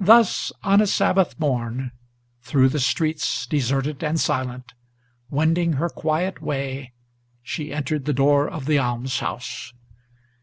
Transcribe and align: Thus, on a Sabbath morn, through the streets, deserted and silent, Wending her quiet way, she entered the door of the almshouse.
Thus, 0.00 0.50
on 0.62 0.80
a 0.80 0.86
Sabbath 0.86 1.38
morn, 1.38 1.92
through 2.40 2.70
the 2.70 2.80
streets, 2.80 3.44
deserted 3.46 4.02
and 4.02 4.18
silent, 4.18 4.72
Wending 5.28 5.74
her 5.74 5.90
quiet 5.90 6.40
way, 6.40 6.94
she 7.42 7.70
entered 7.70 8.06
the 8.06 8.14
door 8.14 8.48
of 8.48 8.64
the 8.64 8.78
almshouse. 8.78 9.74